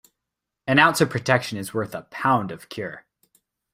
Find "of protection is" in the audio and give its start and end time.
0.99-1.75